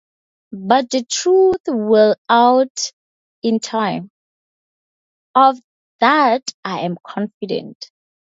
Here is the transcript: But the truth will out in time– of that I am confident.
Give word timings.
But 0.51 0.89
the 0.89 1.03
truth 1.03 1.61
will 1.67 2.15
out 2.27 2.91
in 3.43 3.59
time– 3.59 4.09
of 5.35 5.59
that 5.99 6.41
I 6.65 6.79
am 6.79 6.97
confident. 7.05 7.91